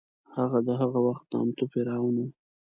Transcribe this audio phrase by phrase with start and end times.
[0.37, 2.27] هغه د هغه وخت نامتو فرعون و.